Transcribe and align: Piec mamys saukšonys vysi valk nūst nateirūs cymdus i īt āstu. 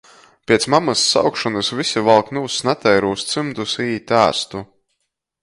Piec 0.51 0.63
mamys 0.73 1.03
saukšonys 1.09 1.69
vysi 1.81 2.03
valk 2.07 2.31
nūst 2.39 2.67
nateirūs 2.71 3.27
cymdus 3.35 3.77
i 3.85 3.87
īt 3.99 4.17
āstu. 4.23 4.65